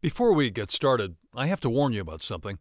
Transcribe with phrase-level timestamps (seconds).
[0.00, 2.60] Before we get started, I have to warn you about something.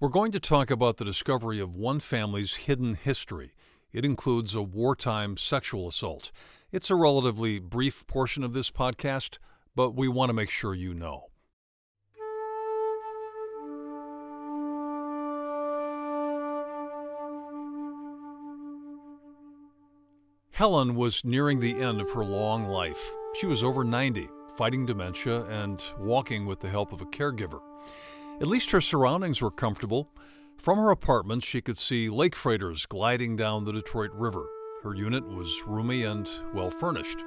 [0.00, 3.52] We're going to talk about the discovery of one family's hidden history.
[3.92, 6.32] It includes a wartime sexual assault.
[6.72, 9.36] It's a relatively brief portion of this podcast,
[9.76, 11.26] but we want to make sure you know.
[20.52, 23.10] Helen was nearing the end of her long life.
[23.34, 27.60] She was over 90 fighting dementia and walking with the help of a caregiver.
[28.40, 30.10] At least her surroundings were comfortable.
[30.56, 34.44] From her apartment, she could see lake freighters gliding down the Detroit River.
[34.82, 37.18] Her unit was roomy and well furnished.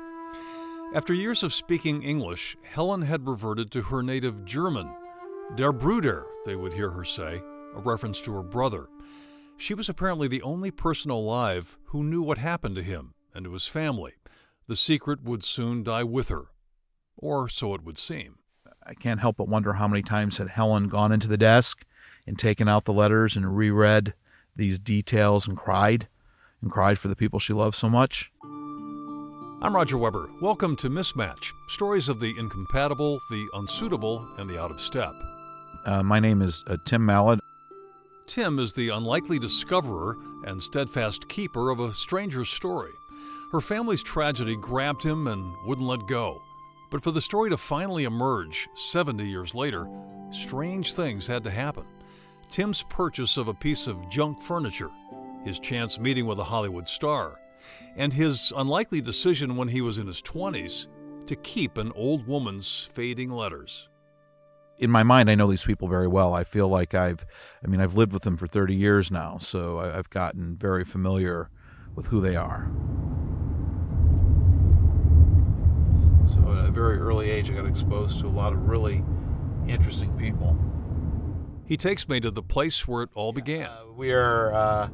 [0.93, 4.91] After years of speaking English, Helen had reverted to her native German.
[5.55, 7.41] Der Bruder, they would hear her say,
[7.73, 8.89] a reference to her brother.
[9.55, 13.53] She was apparently the only person alive who knew what happened to him and to
[13.53, 14.15] his family.
[14.67, 16.50] The secret would soon die with her,
[17.21, 18.39] or so it would seem.
[18.85, 21.85] I can't help but wonder how many times had Helen gone into the desk
[22.25, 24.15] and taken out the letters and reread
[24.55, 26.07] these details and cried
[26.61, 28.31] and cried for the people she loved so much.
[29.63, 30.29] I'm Roger Weber.
[30.41, 35.13] Welcome to Mismatch Stories of the Incompatible, the Unsuitable, and the Out of Step.
[35.85, 37.39] Uh, my name is uh, Tim Mallett.
[38.25, 42.91] Tim is the unlikely discoverer and steadfast keeper of a stranger's story.
[43.51, 46.41] Her family's tragedy grabbed him and wouldn't let go.
[46.91, 49.87] But for the story to finally emerge 70 years later,
[50.29, 51.85] strange things had to happen.
[52.49, 54.91] Tim's purchase of a piece of junk furniture,
[55.45, 57.39] his chance meeting with a Hollywood star,
[57.95, 60.87] and his unlikely decision when he was in his 20s
[61.27, 63.87] to keep an old woman's fading letters.
[64.77, 66.33] In my mind, I know these people very well.
[66.33, 67.25] I feel like I've,
[67.63, 71.49] I mean, I've lived with them for 30 years now, so I've gotten very familiar
[71.95, 72.69] with who they are.
[76.33, 79.03] So at a very early age, I got exposed to a lot of really
[79.67, 80.57] interesting people.
[81.65, 83.65] He takes me to the place where it all began.
[83.65, 84.89] Uh, we are uh,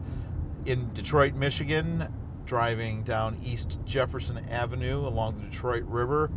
[0.66, 2.12] in Detroit, Michigan,
[2.46, 6.32] driving down East Jefferson Avenue along the Detroit River.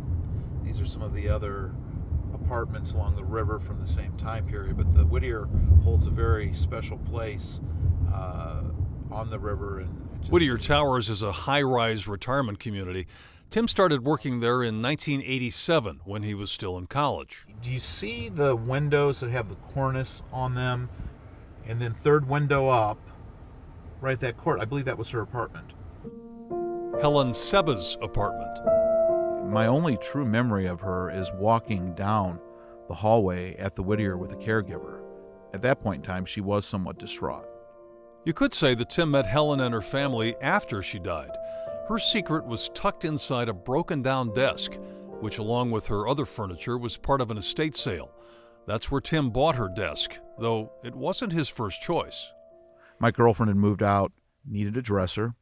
[0.63, 1.73] These are some of the other
[2.33, 5.47] apartments along the river from the same time period, but the Whittier
[5.83, 7.59] holds a very special place
[8.13, 8.61] uh,
[9.09, 9.79] on the river.
[9.79, 9.89] And
[10.29, 13.07] Whittier Towers is a high rise retirement community
[13.51, 17.45] Tim started working there in 1987 when he was still in college.
[17.61, 20.87] Do you see the windows that have the cornice on them?
[21.67, 22.97] And then third window up,
[23.99, 24.61] right at that court.
[24.61, 25.73] I believe that was her apartment.
[27.01, 28.57] Helen Seba's apartment.
[29.51, 32.39] My only true memory of her is walking down
[32.87, 35.01] the hallway at the Whittier with a caregiver.
[35.53, 37.49] At that point in time, she was somewhat distraught.
[38.23, 41.31] You could say that Tim met Helen and her family after she died.
[41.91, 44.75] Her secret was tucked inside a broken down desk,
[45.19, 48.11] which, along with her other furniture, was part of an estate sale.
[48.65, 52.31] That's where Tim bought her desk, though it wasn't his first choice.
[52.97, 54.13] My girlfriend had moved out,
[54.45, 55.35] needed a dresser,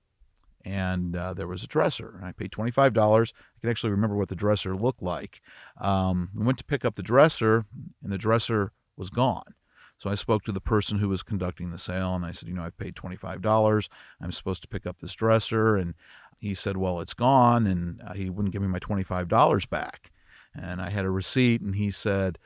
[0.66, 2.20] and uh, there was a dresser.
[2.24, 2.98] I paid $25.
[2.98, 5.42] I can actually remember what the dresser looked like.
[5.80, 7.66] Um, I went to pick up the dresser,
[8.02, 9.54] and the dresser was gone.
[10.00, 12.56] So I spoke to the person who was conducting the sale, and I said, You
[12.56, 13.90] know, I've paid $25.
[14.22, 15.76] I'm supposed to pick up this dresser.
[15.76, 15.94] And
[16.40, 20.12] he said, Well, it's gone, and uh, he wouldn't give me my $25 back.
[20.56, 22.40] And I had a receipt, and he said,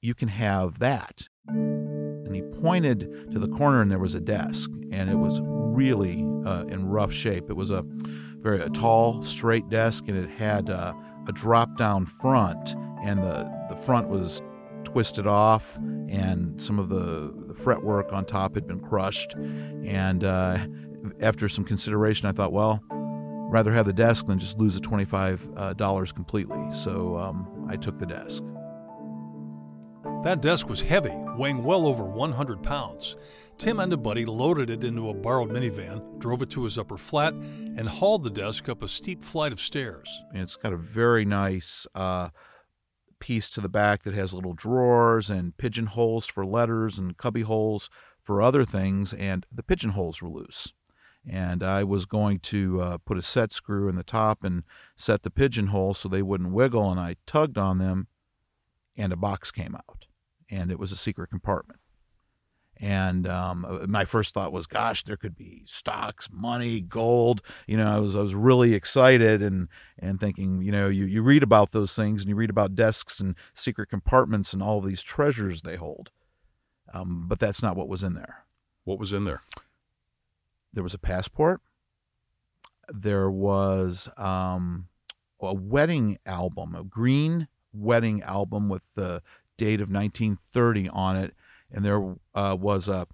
[0.00, 1.28] You can have that.
[1.48, 6.24] And he pointed to the corner, and there was a desk, and it was really
[6.46, 7.50] uh, in rough shape.
[7.50, 7.84] It was a
[8.40, 10.94] very a tall, straight desk, and it had uh,
[11.28, 14.42] a drop down front, and the, the front was
[14.92, 15.76] twisted off,
[16.08, 19.34] and some of the, the fretwork on top had been crushed.
[19.34, 20.66] And uh,
[21.20, 22.82] after some consideration, I thought, well,
[23.50, 26.72] rather have the desk than just lose the $25 uh, completely.
[26.72, 28.42] So um, I took the desk.
[30.24, 33.16] That desk was heavy, weighing well over 100 pounds.
[33.58, 36.96] Tim and a buddy loaded it into a borrowed minivan, drove it to his upper
[36.96, 40.22] flat, and hauled the desk up a steep flight of stairs.
[40.32, 42.30] And it's got a very nice uh,
[43.20, 47.88] piece to the back that has little drawers and pigeonholes for letters and cubby holes
[48.20, 50.72] for other things, and the pigeonholes were loose
[51.28, 54.64] and I was going to uh, put a set screw in the top and
[54.96, 56.90] set the pigeonhole so they wouldn't wiggle.
[56.90, 58.08] And I tugged on them,
[58.96, 60.06] and a box came out,
[60.50, 61.80] and it was a secret compartment.
[62.80, 67.76] And um, uh, my first thought was, "Gosh, there could be stocks, money, gold." You
[67.76, 69.68] know, I was I was really excited and
[69.98, 73.20] and thinking, you know, you you read about those things and you read about desks
[73.20, 76.10] and secret compartments and all these treasures they hold,
[76.94, 78.44] um, but that's not what was in there.
[78.84, 79.42] What was in there?
[80.72, 81.60] there was a passport.
[82.92, 84.88] There was um,
[85.40, 89.22] a wedding album, a green wedding album with the
[89.56, 91.34] date of 1930 on it,
[91.72, 93.06] and there uh, was a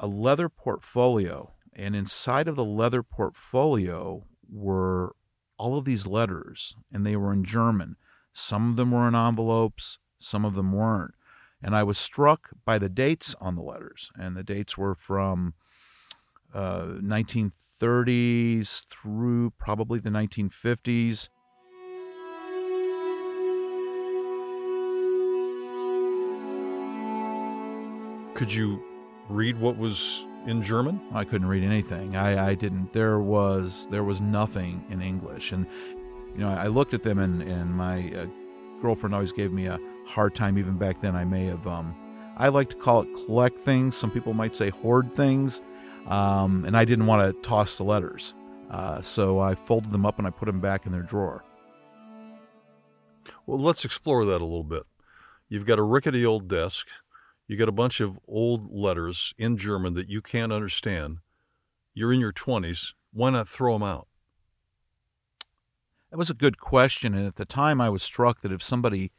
[0.00, 5.14] a leather portfolio, and inside of the leather portfolio were
[5.56, 7.96] all of these letters, and they were in German.
[8.32, 11.14] Some of them were in envelopes, some of them weren't.
[11.62, 15.54] And I was struck by the dates on the letters, and the dates were from
[16.52, 21.28] uh, 1930s through probably the 1950s.
[28.34, 28.82] Could you
[29.28, 31.00] read what was in German?
[31.12, 32.16] I couldn't read anything.
[32.16, 32.92] I, I didn't.
[32.92, 35.66] There was there was nothing in English, and
[36.34, 38.26] you know I looked at them, and and my uh,
[38.82, 40.58] girlfriend always gave me a hard time.
[40.58, 41.64] Even back then, I may have.
[41.68, 41.94] Um,
[42.36, 43.96] I like to call it collect things.
[43.96, 45.60] Some people might say hoard things,
[46.08, 48.34] um, and I didn't want to toss the letters,
[48.68, 51.44] uh, so I folded them up and I put them back in their drawer.
[53.46, 54.82] Well, let's explore that a little bit.
[55.48, 56.88] You've got a rickety old desk
[57.46, 61.18] you got a bunch of old letters in German that you can't understand.
[61.92, 62.94] You're in your 20s.
[63.12, 64.08] Why not throw them out?
[66.10, 67.14] That was a good question.
[67.14, 69.12] And at the time, I was struck that if somebody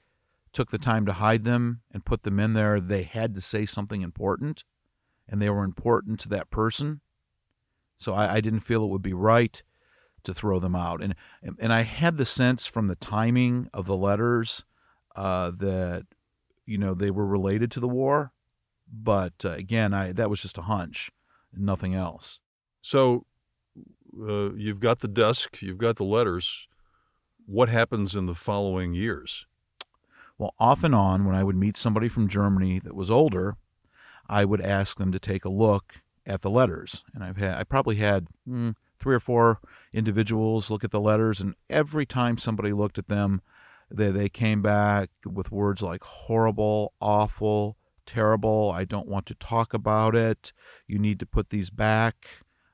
[0.54, 3.66] took the time to hide them and put them in there, they had to say
[3.66, 4.63] something important
[5.28, 7.01] and they were important to that person.
[7.98, 9.62] So I, I didn't feel it would be right
[10.24, 11.01] to throw them out.
[11.01, 11.16] And,
[11.60, 14.63] and I had the sense from the timing of the letters
[15.16, 16.06] uh, that
[16.65, 18.31] you know they were related to the war,
[18.91, 21.12] but uh, again, I that was just a hunch,
[21.53, 22.39] nothing else.
[22.81, 23.25] So
[24.19, 26.67] uh, you've got the desk, you've got the letters.
[27.45, 29.45] What happens in the following years?
[30.38, 33.56] Well, off and on, when I would meet somebody from Germany that was older,
[34.27, 37.63] I would ask them to take a look at the letters, and I've had I
[37.63, 39.59] probably had mm, three or four
[39.94, 43.41] individuals look at the letters, and every time somebody looked at them,
[43.91, 48.71] they, they came back with words like horrible, awful, terrible.
[48.73, 50.53] I don't want to talk about it.
[50.87, 52.27] You need to put these back.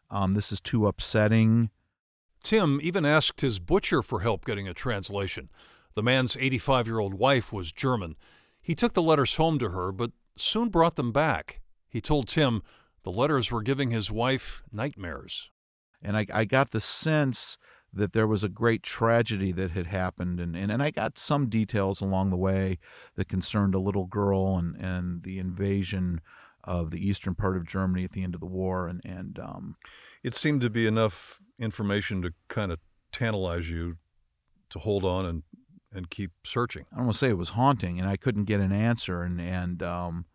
[0.09, 1.69] Um, this is too upsetting.
[2.43, 5.49] Tim even asked his butcher for help getting a translation.
[5.93, 8.15] The man's 85 year old wife was German.
[8.61, 11.61] He took the letters home to her, but soon brought them back.
[11.87, 12.61] He told Tim
[13.03, 15.49] the letters were giving his wife nightmares.
[16.01, 17.57] And I, I got the sense
[17.93, 21.49] that there was a great tragedy that had happened and, and, and I got some
[21.49, 22.77] details along the way
[23.15, 26.21] that concerned a little girl and, and the invasion
[26.63, 29.75] of the eastern part of Germany at the end of the war and, and um,
[30.23, 32.79] it seemed to be enough information to kind of
[33.11, 33.97] tantalize you
[34.69, 35.43] to hold on and,
[35.91, 36.85] and keep searching.
[36.93, 39.41] I don't want to say it was haunting and I couldn't get an answer and,
[39.41, 40.25] and um,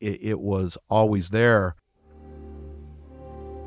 [0.00, 1.74] it, it was always there.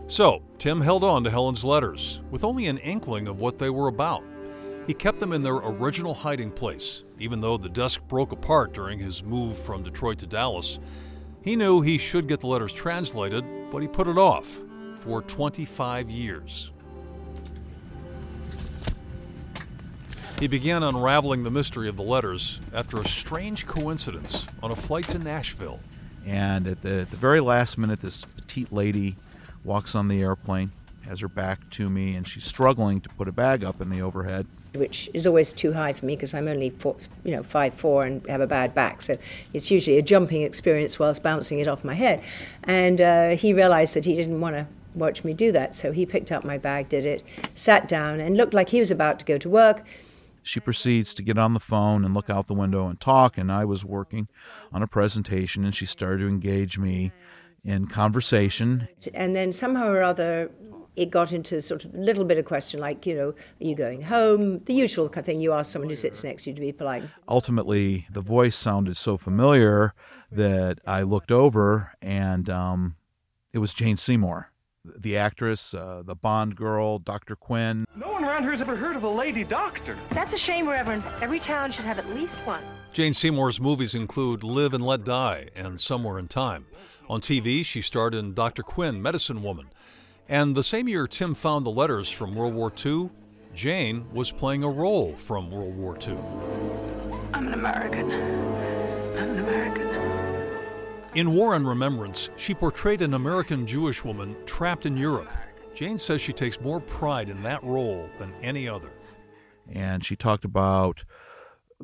[0.08, 3.88] So, Tim held on to Helen's letters, with only an inkling of what they were
[3.88, 4.24] about.
[4.86, 9.00] He kept them in their original hiding place, even though the desk broke apart during
[9.00, 10.80] his move from Detroit to Dallas.
[11.42, 14.62] He knew he should get the letters translated, but he put it off
[15.00, 16.72] for 25 years.
[20.40, 25.08] He began unraveling the mystery of the letters after a strange coincidence on a flight
[25.10, 25.80] to Nashville.
[26.26, 29.16] And at the, at the very last minute, this petite lady
[29.64, 30.72] walks on the airplane,
[31.08, 34.02] has her back to me, and she's struggling to put a bag up in the
[34.02, 34.48] overhead.
[34.74, 38.06] Which is always too high for me because I'm only four, you know five four
[38.06, 39.18] and have a bad back, so
[39.54, 42.24] it's usually a jumping experience whilst bouncing it off my head.
[42.64, 46.06] And uh, he realised that he didn't want to watch me do that, so he
[46.06, 47.24] picked up my bag, did it,
[47.54, 49.84] sat down, and looked like he was about to go to work.
[50.42, 53.52] She proceeds to get on the phone and look out the window and talk, and
[53.52, 54.28] I was working
[54.72, 57.12] on a presentation, and she started to engage me
[57.64, 58.88] in conversation.
[59.14, 60.52] And then somehow or other,
[60.96, 63.76] it got into sort of a little bit of question like, you know, are you
[63.76, 64.60] going home?
[64.66, 66.72] The usual kind of thing you ask someone who sits next to you to be
[66.72, 67.10] polite.
[67.28, 69.94] Ultimately, the voice sounded so familiar
[70.32, 72.96] that I looked over and um,
[73.54, 74.50] it was Jane Seymour.
[74.84, 77.38] The actress, uh, the Bond girl, Dr.
[77.38, 77.86] Quinn.
[77.96, 79.98] No one around here has ever heard of a lady doctor.
[80.10, 81.04] That's a shame, Reverend.
[81.22, 82.64] Every town should have at least one.
[82.94, 86.68] Jane Seymour's movies include Live and Let Die and Somewhere in Time.
[87.10, 88.62] On TV, she starred in Dr.
[88.62, 89.72] Quinn, Medicine Woman.
[90.30, 93.10] And the same year Tim found the letters from World War II,
[93.56, 96.20] Jane was playing a role from World War II.
[97.34, 98.12] I'm an American.
[98.12, 99.88] I'm an American.
[101.16, 105.32] In War and Remembrance, she portrayed an American Jewish woman trapped in Europe.
[105.74, 108.92] Jane says she takes more pride in that role than any other.
[109.68, 111.04] And she talked about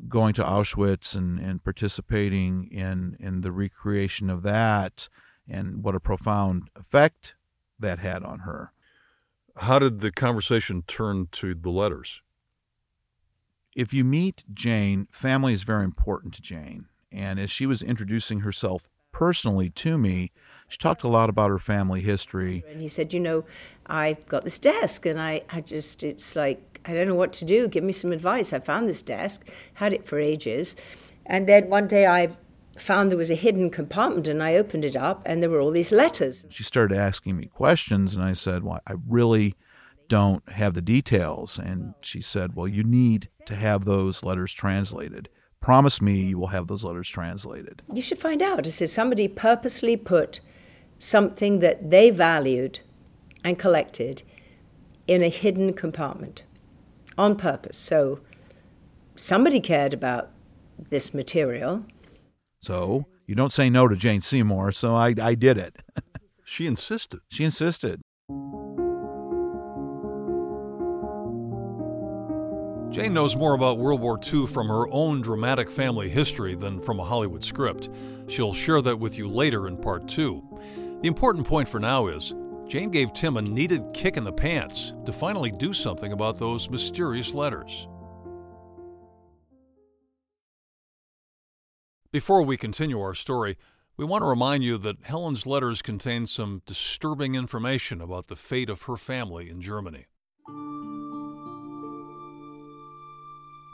[0.08, 5.08] going to Auschwitz and, and participating in, in the recreation of that
[5.48, 7.34] and what a profound effect
[7.78, 8.72] that had on her.
[9.56, 12.22] How did the conversation turn to the letters?
[13.74, 16.86] If you meet Jane, family is very important to Jane.
[17.12, 20.32] And as she was introducing herself personally to me,
[20.70, 22.64] she talked a lot about her family history.
[22.70, 23.44] And he said, You know,
[23.86, 27.44] I've got this desk and I, I just, it's like, I don't know what to
[27.44, 27.66] do.
[27.68, 28.52] Give me some advice.
[28.52, 30.76] I found this desk, had it for ages.
[31.26, 32.30] And then one day I
[32.78, 35.72] found there was a hidden compartment and I opened it up and there were all
[35.72, 36.46] these letters.
[36.50, 39.56] She started asking me questions and I said, Well, I really
[40.08, 41.58] don't have the details.
[41.58, 45.28] And she said, Well, you need to have those letters translated.
[45.60, 47.82] Promise me you will have those letters translated.
[47.92, 48.66] You should find out.
[48.66, 50.40] It says somebody purposely put
[51.00, 52.80] something that they valued
[53.42, 54.22] and collected
[55.08, 56.44] in a hidden compartment
[57.18, 57.76] on purpose.
[57.76, 58.20] So
[59.16, 60.30] somebody cared about
[60.90, 61.84] this material.
[62.60, 65.76] So you don't say no to Jane Seymour, so I, I did it.
[66.44, 67.20] she insisted.
[67.28, 68.02] She insisted.
[72.90, 76.98] Jane knows more about World War II from her own dramatic family history than from
[76.98, 77.88] a Hollywood script.
[78.26, 80.42] She'll share that with you later in part two.
[81.02, 82.34] The important point for now is
[82.68, 86.68] Jane gave Tim a needed kick in the pants to finally do something about those
[86.68, 87.88] mysterious letters.
[92.12, 93.56] Before we continue our story,
[93.96, 98.68] we want to remind you that Helen's letters contain some disturbing information about the fate
[98.68, 100.04] of her family in Germany.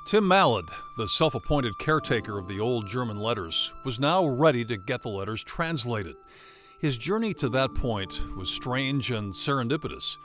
[0.07, 0.67] Tim Mallett,
[0.97, 5.09] the self appointed caretaker of the old German letters, was now ready to get the
[5.09, 6.15] letters translated.
[6.79, 10.17] His journey to that point was strange and serendipitous,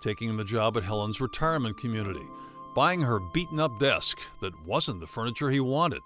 [0.00, 2.26] taking the job at Helen's retirement community,
[2.74, 6.00] buying her beaten up desk that wasn't the furniture he wanted,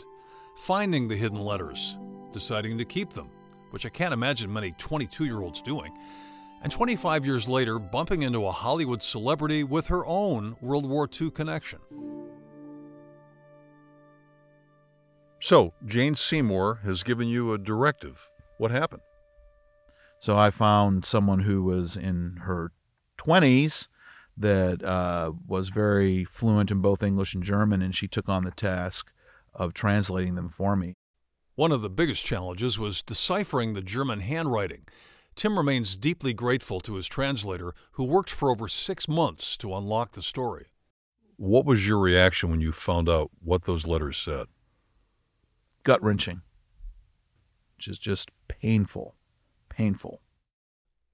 [0.56, 1.97] finding the hidden letters,
[2.32, 3.30] deciding to keep them,
[3.71, 5.92] which I can't imagine many 22 year olds doing,
[6.62, 11.30] and 25 years later bumping into a Hollywood celebrity with her own World War II
[11.30, 11.78] connection.
[15.38, 18.30] So, Jane Seymour has given you a directive.
[18.59, 19.02] What happened?
[20.23, 22.71] So I found someone who was in her
[23.19, 23.88] 20s
[24.37, 28.52] that uh, was very fluent in both English and German, and she took on the
[28.52, 29.11] task
[29.52, 30.95] of translating them for me.
[31.57, 34.87] One of the biggest challenges was deciphering the German handwriting.
[35.35, 40.12] Tim remains deeply grateful to his translator, who worked for over six months to unlock
[40.12, 40.67] the story.
[41.35, 44.47] What was your reaction when you found out what those letters said?
[45.83, 46.43] gut wrenching,
[47.76, 49.17] which is just painful,
[49.73, 50.21] painful.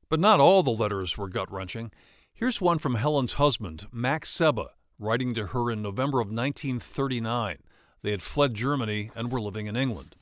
[0.08, 1.90] But not all the letters were gut wrenching.
[2.32, 7.58] Here's one from Helen's husband, Max Seba, writing to her in November of 1939.
[8.02, 10.14] They had fled Germany and were living in England.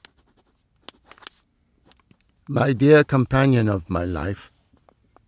[2.49, 4.51] My dear companion of my life,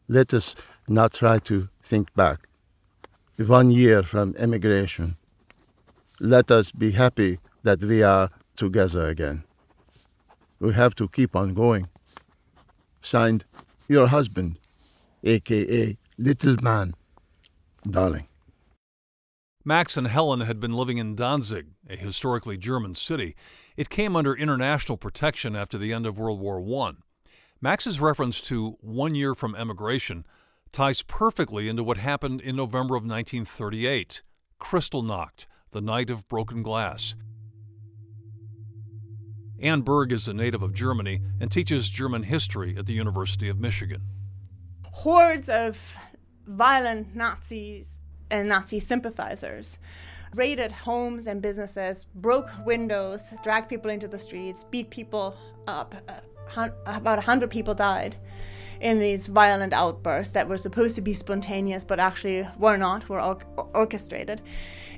[0.09, 0.55] let us
[0.87, 2.49] not try to think back.
[3.37, 5.17] One year from emigration.
[6.21, 9.45] Let us be happy that we are together again.
[10.59, 11.89] We have to keep on going.
[13.01, 13.45] Signed,
[13.89, 14.59] your husband,
[15.25, 16.95] aka Little Man,
[17.89, 18.27] darling.
[19.65, 23.37] Max and Helen had been living in Danzig, a historically German city.
[23.77, 26.93] It came under international protection after the end of World War I.
[27.61, 30.25] Max's reference to one year from emigration
[30.73, 34.23] ties perfectly into what happened in November of 1938,
[34.61, 37.15] Kristallnacht, the night of broken glass.
[39.61, 43.59] Anne Berg is a native of Germany and teaches German history at the University of
[43.59, 44.03] Michigan.
[44.93, 45.97] Hordes of
[46.47, 47.99] violent Nazis
[48.31, 49.79] and Nazi sympathizers
[50.35, 55.37] raided homes and businesses, broke windows, dragged people into the streets, beat people
[55.67, 55.95] up.
[56.87, 58.17] About 100 people died
[58.81, 63.21] in these violent outbursts that were supposed to be spontaneous but actually were not, were
[63.21, 63.39] or-
[63.75, 64.41] orchestrated.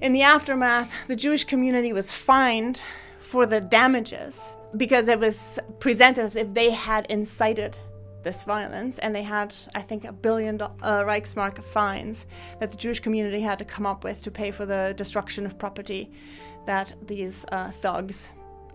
[0.02, 2.82] In the aftermath, the Jewish community was fined
[3.30, 4.38] for the damages
[4.76, 7.76] because it was presented as if they had incited
[8.22, 10.68] this violence and they had i think a billion uh,
[11.04, 12.26] reichsmark fines
[12.58, 15.58] that the jewish community had to come up with to pay for the destruction of
[15.58, 16.10] property
[16.66, 18.30] that these uh, thugs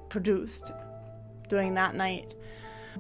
[0.10, 0.72] produced
[1.48, 2.34] during that night.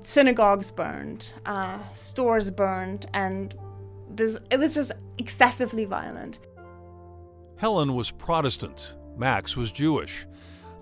[0.03, 3.55] Synagogues burned uh, stores burned and
[4.09, 6.39] this, it was just excessively violent.
[7.57, 8.93] Helen was protestant.
[9.17, 10.25] Max was jewish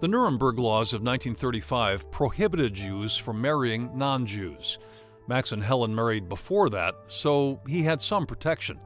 [0.04, 4.78] the Nuremberg laws of 1935 prohibited Jews from marrying non Jews.
[5.30, 8.82] Max and Helen married before that, so he had some protection.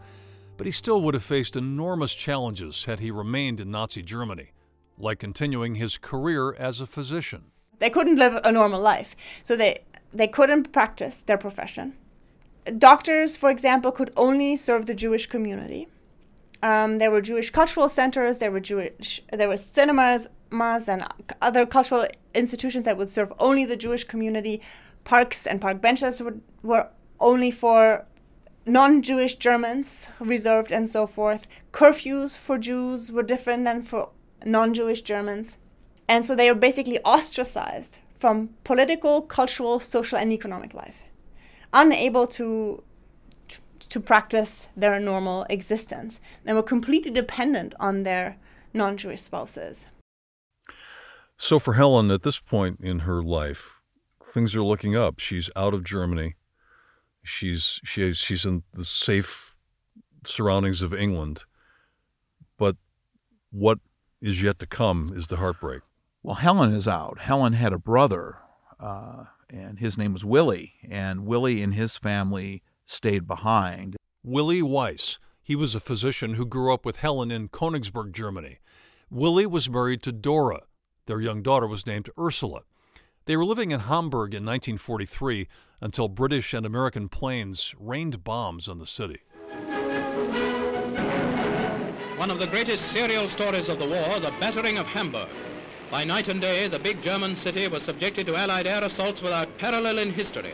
[0.57, 4.51] But he still would have faced enormous challenges had he remained in Nazi Germany,
[4.99, 7.45] like continuing his career as a physician.
[7.79, 11.97] They couldn't live a normal life, so they, they couldn't practice their profession.
[12.77, 15.87] Doctors, for example, could only serve the Jewish community.
[16.61, 21.05] Um, there were Jewish cultural centers, there were Jewish, there were cinemas, and
[21.41, 24.61] other cultural institutions that would serve only the Jewish community.
[25.03, 26.89] Parks and park benches were, were
[27.19, 28.05] only for
[28.65, 31.47] non Jewish Germans, reserved and so forth.
[31.71, 34.09] Curfews for Jews were different than for
[34.45, 35.57] non Jewish Germans.
[36.07, 41.01] And so they were basically ostracized from political, cultural, social, and economic life,
[41.73, 42.83] unable to
[43.89, 48.37] to practice their normal existence and were completely dependent on their
[48.73, 49.87] non Jewish spouses.
[51.37, 53.79] So, for Helen, at this point in her life,
[54.25, 55.19] things are looking up.
[55.19, 56.35] She's out of Germany.
[57.23, 59.55] She's she, she's in the safe
[60.25, 61.43] surroundings of England.
[62.57, 62.77] But
[63.51, 63.79] what
[64.21, 65.83] is yet to come is the heartbreak.
[66.23, 67.19] Well, Helen is out.
[67.19, 68.37] Helen had a brother,
[68.79, 70.73] uh, and his name was Willie.
[70.89, 73.95] And Willie and his family stayed behind.
[74.23, 75.19] Willie Weiss.
[75.41, 78.59] He was a physician who grew up with Helen in Königsberg, Germany.
[79.09, 80.63] Willie was married to Dora.
[81.07, 82.61] Their young daughter was named Ursula.
[83.25, 85.47] They were living in Hamburg in 1943
[85.79, 89.21] until British and American planes rained bombs on the city.
[92.17, 95.29] One of the greatest serial stories of the war, the battering of Hamburg.
[95.89, 99.57] By night and day, the big German city was subjected to Allied air assaults without
[99.57, 100.53] parallel in history.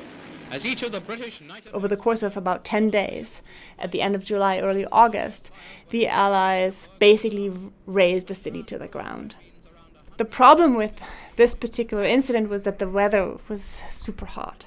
[0.52, 1.42] As each of the British
[1.74, 3.42] over the course of about 10 days,
[3.80, 5.50] at the end of July, early August,
[5.90, 7.52] the Allies basically
[7.88, 9.34] razed the city to the ground.
[10.18, 11.02] The problem with
[11.36, 14.66] this particular incident was that the weather was super hot.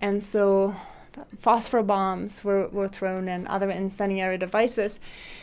[0.00, 0.74] And so
[1.38, 4.98] phosphor bombs were, were thrown and other incendiary devices,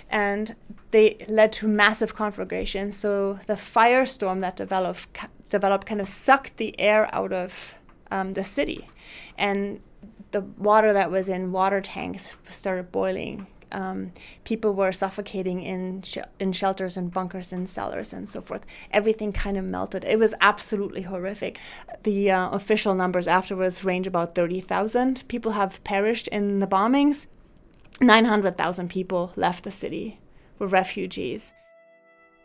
[0.10, 0.56] and
[0.92, 2.98] they led to massive conflagrations.
[2.98, 5.08] So the firestorm that developed,
[5.50, 7.76] developed kind of sucked the air out of
[8.12, 8.90] um, the city,
[9.38, 9.82] and
[10.32, 13.48] the water that was in water tanks started boiling.
[13.72, 14.12] Um,
[14.44, 18.66] people were suffocating in sh- in shelters and bunkers and cellars and so forth.
[18.92, 20.04] Everything kind of melted.
[20.04, 21.60] It was absolutely horrific.
[22.04, 27.28] The uh, official numbers afterwards range about thirty thousand people have perished in the bombings.
[28.00, 30.20] Nine hundred thousand people left the city,
[30.60, 31.54] were refugees,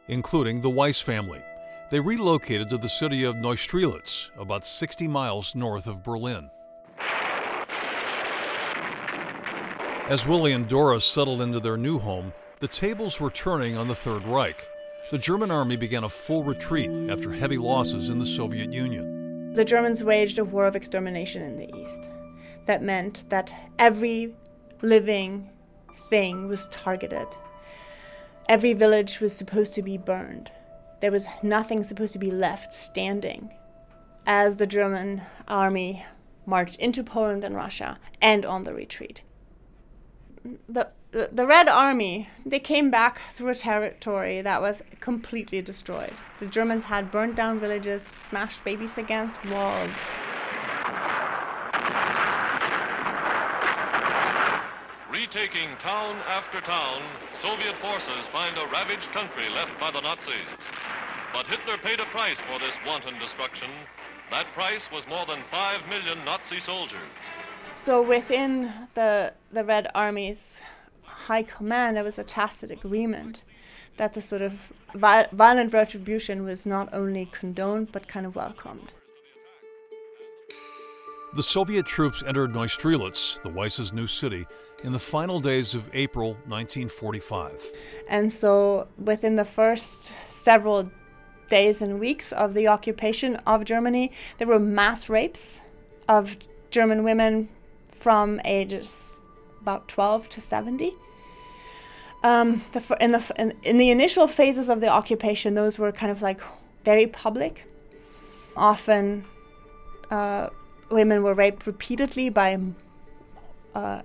[0.09, 1.43] including the Weiss family.
[1.93, 6.49] They relocated to the city of Neustrelitz, about 60 miles north of Berlin.
[10.13, 13.95] As Willie and Dora settled into their new home, the tables were turning on the
[13.95, 14.69] Third Reich.
[15.11, 19.55] The German army began a full retreat after heavy losses in the Soviet Union.
[19.55, 22.11] The Germans waged a war of extermination in the East.
[22.67, 24.35] That meant that every
[24.83, 25.49] living
[26.11, 27.29] thing was targeted.
[28.51, 30.51] Every village was supposed to be burned
[31.01, 33.51] there was nothing supposed to be left standing
[34.27, 36.05] as the German army
[36.45, 39.23] marched into Poland and Russia and on the retreat.
[40.69, 46.15] The, the, Red Army, they came back through a territory that was completely destroyed.
[46.41, 50.09] The Germans had burnt down villages, smashed babies against walls.
[55.13, 57.03] Retaking town after town,
[57.35, 60.35] Soviet forces find a ravaged country left by the Nazis.
[61.33, 63.69] But Hitler paid a price for this wanton destruction.
[64.31, 66.99] That price was more than 5 million Nazi soldiers.
[67.75, 70.61] So within the, the Red Army's
[71.03, 73.43] high command, there was a tacit agreement
[73.97, 78.93] that the sort of vi- violent retribution was not only condoned but kind of welcomed.
[81.35, 84.47] The Soviet troops entered Neustrelitz, the Weiss's new city,
[84.85, 87.73] in the final days of April 1945.
[88.09, 90.91] And so, within the first several
[91.49, 95.63] days and weeks of the occupation of Germany, there were mass rapes
[96.09, 96.37] of
[96.71, 97.49] German women
[98.03, 99.21] from ages
[99.61, 100.93] about 12 to 70.
[102.25, 106.11] Um, the, in, the, in, in the initial phases of the occupation, those were kind
[106.11, 106.41] of like
[106.85, 107.65] very public.
[108.57, 109.25] Often,
[110.11, 110.49] uh,
[110.91, 112.59] women were raped repeatedly by
[113.73, 114.03] uh,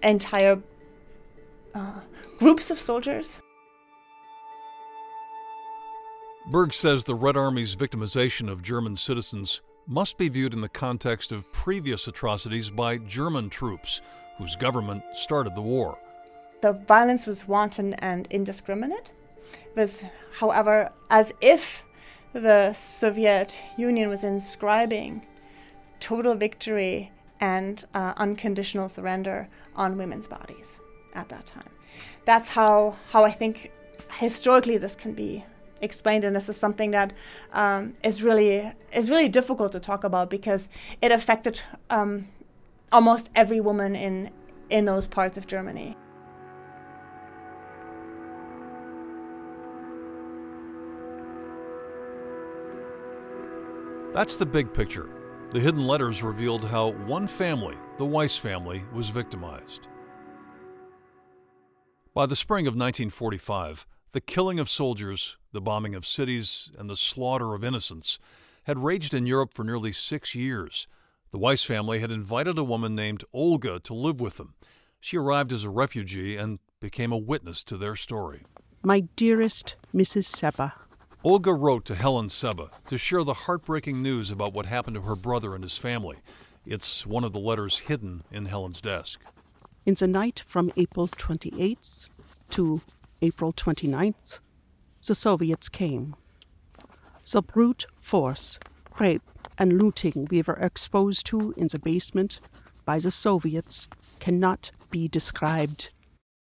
[0.00, 0.62] entire
[1.74, 2.00] uh,
[2.38, 3.40] groups of soldiers.
[6.50, 11.32] Berg says the Red Army's victimization of German citizens must be viewed in the context
[11.32, 14.02] of previous atrocities by German troops,
[14.36, 15.98] whose government started the war.
[16.60, 19.10] The violence was wanton and indiscriminate.
[19.64, 20.04] It was,
[20.38, 21.84] however, as if
[22.34, 25.26] the Soviet Union was inscribing
[26.00, 30.78] total victory and uh, unconditional surrender on women's bodies
[31.14, 31.70] at that time.
[32.26, 33.72] That's how, how I think
[34.12, 35.44] historically this can be
[35.80, 37.12] explained, and this is something that
[37.52, 40.68] um, is really is really difficult to talk about because
[41.00, 41.60] it affected
[41.90, 42.28] um,
[42.92, 44.30] almost every woman in
[44.70, 45.96] in those parts of Germany.
[54.14, 55.08] That's the big picture.
[55.52, 59.86] The hidden letters revealed how one family, the Weiss family, was victimized.
[62.14, 66.96] By the spring of 1945, the killing of soldiers, the bombing of cities, and the
[66.96, 68.18] slaughter of innocents
[68.64, 70.86] had raged in Europe for nearly six years.
[71.30, 74.54] The Weiss family had invited a woman named Olga to live with them.
[75.00, 78.44] She arrived as a refugee and became a witness to their story.
[78.82, 80.24] My dearest Mrs.
[80.24, 80.74] Seba,
[81.24, 85.16] Olga wrote to Helen Seba to share the heartbreaking news about what happened to her
[85.16, 86.16] brother and his family.
[86.64, 89.20] It's one of the letters hidden in Helen's desk.
[89.84, 92.08] In the night from April 28th
[92.50, 92.82] to
[93.20, 94.38] April 29th,
[95.04, 96.14] the Soviets came.
[97.30, 98.60] The brute force,
[99.00, 99.22] rape,
[99.58, 102.38] and looting we were exposed to in the basement
[102.84, 103.88] by the Soviets
[104.20, 105.90] cannot be described.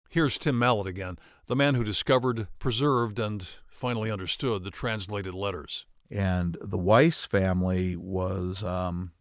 [0.10, 1.18] Here's Tim Mallett again,
[1.48, 5.86] the man who discovered, preserved, and finally understood the translated letters.
[6.12, 9.12] And the Weiss family was um,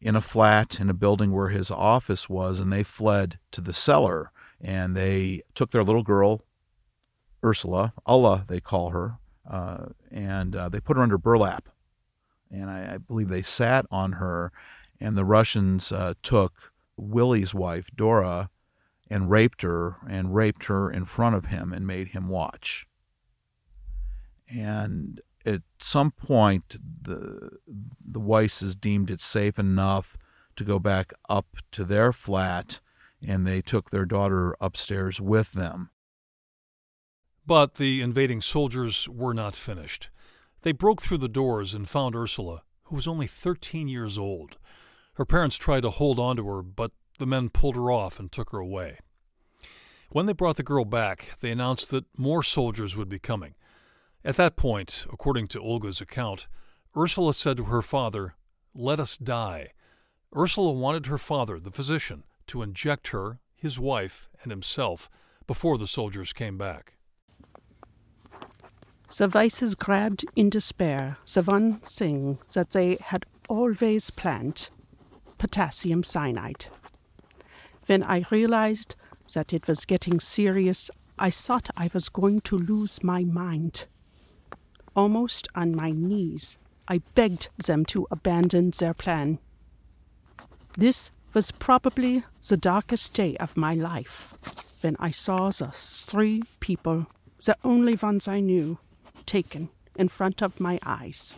[0.00, 3.72] in a flat in a building where his office was, and they fled to the
[3.72, 4.32] cellar.
[4.60, 6.42] And they took their little girl,
[7.46, 11.68] Ursula, Ulla, they call her, uh, and uh, they put her under burlap.
[12.50, 14.52] And I, I, believe they sat on her,
[15.00, 18.50] and the Russians uh, took Willie's wife, Dora,
[19.08, 22.86] and raped her, and raped her in front of him and made him watch
[24.48, 27.58] and at some point the
[28.04, 30.16] the Weisses deemed it safe enough
[30.56, 32.80] to go back up to their flat
[33.26, 35.90] and they took their daughter upstairs with them.
[37.46, 40.10] But the invading soldiers were not finished.
[40.62, 44.58] They broke through the doors and found Ursula, who was only 13 years old.
[45.14, 48.32] Her parents tried to hold on to her, but the men pulled her off and
[48.32, 48.98] took her away.
[50.10, 53.54] When they brought the girl back, they announced that more soldiers would be coming.
[54.24, 56.48] At that point, according to Olga's account,
[56.96, 58.34] Ursula said to her father,
[58.74, 59.72] Let us die.
[60.36, 65.08] Ursula wanted her father, the physician, to inject her, his wife, and himself
[65.46, 66.95] before the soldiers came back.
[69.16, 74.68] The Weisses grabbed in despair the one thing that they had always planned
[75.38, 76.66] potassium cyanide.
[77.86, 78.94] When I realized
[79.34, 83.86] that it was getting serious, I thought I was going to lose my mind
[84.96, 86.56] almost on my knees,
[86.88, 89.38] I begged them to abandon their plan.
[90.76, 94.34] This was probably the darkest day of my life
[94.80, 97.06] when I saw the three people,
[97.44, 98.78] the only ones I knew,
[99.26, 101.36] taken in front of my eyes.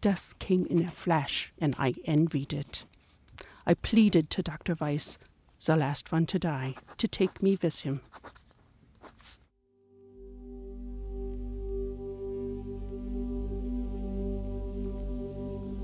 [0.00, 2.84] Death came in a flash, and I envied it.
[3.66, 4.76] I pleaded to Dr.
[4.78, 5.18] Weiss,
[5.64, 8.02] the last one to die, to take me with him.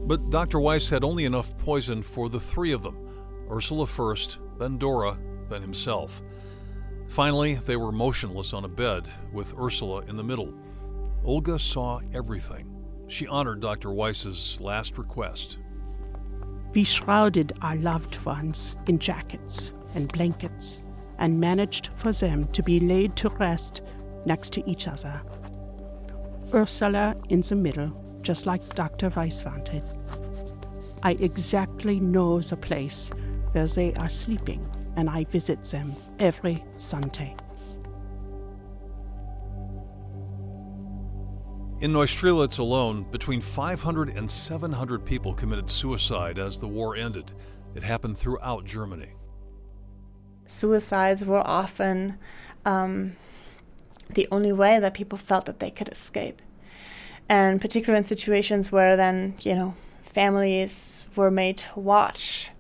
[0.07, 0.61] But Dr.
[0.61, 2.99] Weiss had only enough poison for the three of them
[3.51, 6.23] Ursula first, then Dora, then himself.
[7.09, 10.55] Finally, they were motionless on a bed, with Ursula in the middle.
[11.25, 12.69] Olga saw everything.
[13.07, 13.93] She honored Dr.
[13.93, 15.59] Weiss's last request.
[16.75, 20.83] We shrouded our loved ones in jackets and blankets
[21.19, 23.83] and managed for them to be laid to rest
[24.25, 25.21] next to each other.
[26.53, 29.11] Ursula in the middle, just like Dr.
[29.11, 29.83] Weiss wanted.
[31.03, 33.11] I exactly know the place
[33.53, 37.37] where they are sleeping, and I visit them every Sunday.
[41.83, 47.33] In Neustrelitz alone, between 500 and 700 people committed suicide as the war ended.
[47.75, 49.11] It happened throughout Germany.
[50.47, 52.19] Suicides were often
[52.65, 53.17] um,
[54.09, 56.41] the only way that people felt that they could escape
[57.29, 62.51] and particularly in situations where then you know families were made to watch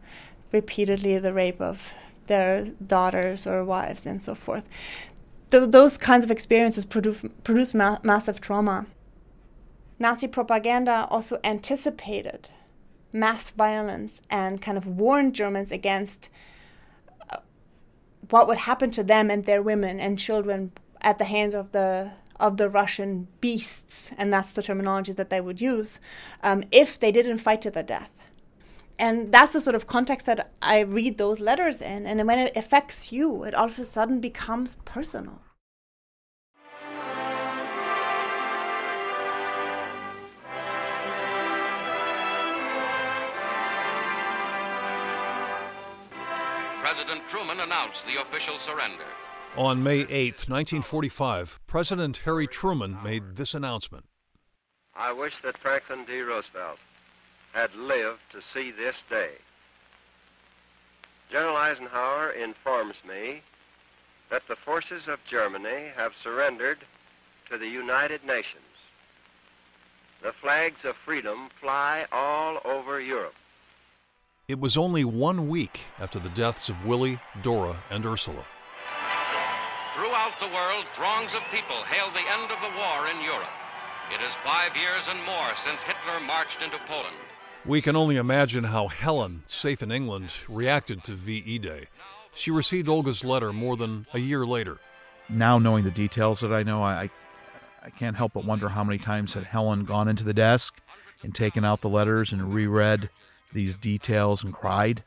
[0.51, 1.93] repeatedly the rape of
[2.27, 4.67] their daughters or wives and so forth.
[5.51, 8.87] Th- those kinds of experiences produce, produce ma- massive trauma.
[10.03, 12.49] Nazi propaganda also anticipated
[13.13, 16.29] mass violence and kind of warned Germans against
[17.31, 17.37] uh,
[18.29, 22.11] what would happen to them and their women and children at the hands of the
[22.41, 26.01] of the Russian beasts, and that's the terminology that they would use,
[26.43, 28.21] um, if they didn't fight to the death.
[28.99, 32.05] And that's the sort of context that I read those letters in.
[32.05, 35.41] And when it affects you, it all of a sudden becomes personal.
[47.63, 49.05] Announced the official surrender.
[49.57, 54.05] On May 8, 1945, President Harry Truman made this announcement
[54.95, 56.21] I wish that Franklin D.
[56.21, 56.79] Roosevelt
[57.53, 59.33] had lived to see this day.
[61.31, 63.43] General Eisenhower informs me
[64.29, 66.79] that the forces of Germany have surrendered
[67.49, 68.63] to the United Nations.
[70.23, 73.35] The flags of freedom fly all over Europe.
[74.53, 78.45] It was only one week after the deaths of Willie, Dora, and Ursula.
[79.95, 83.49] Throughout the world, throngs of people hail the end of the war in Europe.
[84.13, 87.17] It is five years and more since Hitler marched into Poland.
[87.65, 91.87] We can only imagine how Helen, safe in England, reacted to VE Day.
[92.35, 94.81] She received Olga's letter more than a year later.
[95.31, 97.09] Now, knowing the details that I know, I,
[97.83, 100.79] I can't help but wonder how many times had Helen gone into the desk
[101.23, 103.09] and taken out the letters and reread
[103.53, 105.05] these details and cried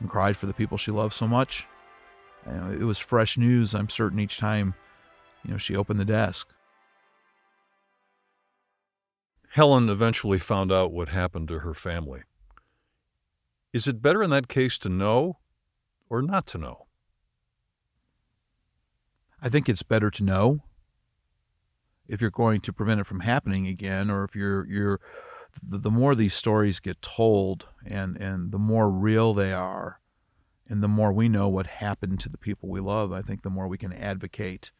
[0.00, 1.66] and cried for the people she loved so much.
[2.46, 4.74] It was fresh news, I'm certain, each time
[5.44, 6.48] you know she opened the desk.
[9.52, 12.22] Helen eventually found out what happened to her family.
[13.72, 15.38] Is it better in that case to know
[16.10, 16.86] or not to know?
[19.40, 20.62] I think it's better to know
[22.08, 25.00] if you're going to prevent it from happening again, or if you're you're
[25.62, 30.00] the, the more these stories get told and and the more real they are,
[30.68, 33.50] and the more we know what happened to the people we love, I think the
[33.50, 34.72] more we can advocate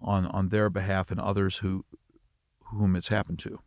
[0.00, 1.84] on on their behalf and others who
[2.66, 3.60] whom it's happened to.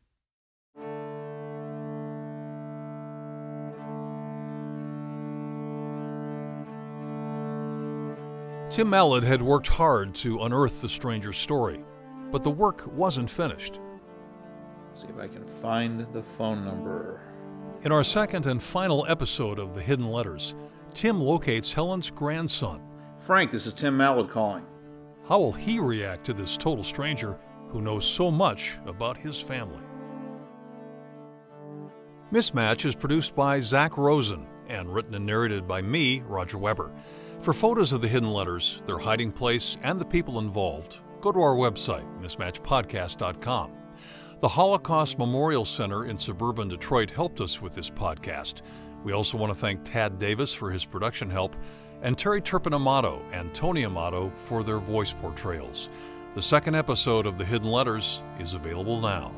[8.69, 11.79] Tim Mallett had worked hard to unearth the stranger's story,
[12.31, 13.79] but the work wasn't finished.
[14.95, 17.19] Let's see if I can find the phone number.
[17.83, 20.55] In our second and final episode of The Hidden Letters,
[20.93, 22.81] Tim locates Helen's grandson.
[23.19, 24.65] Frank, this is Tim Mallett calling.
[25.27, 27.37] How will he react to this total stranger
[27.71, 29.83] who knows so much about his family?
[32.31, 36.93] Mismatch is produced by Zach Rosen and written and narrated by me, Roger Weber.
[37.41, 41.41] For photos of the hidden letters, their hiding place, and the people involved, go to
[41.41, 43.84] our website, mismatchpodcast.com.
[44.41, 48.63] The Holocaust Memorial Center in suburban Detroit helped us with this podcast.
[49.05, 51.55] We also want to thank Tad Davis for his production help
[52.01, 55.87] and Terry Turpin Amato and Tony Amato for their voice portrayals.
[56.33, 59.31] The second episode of The Hidden Letters is available now.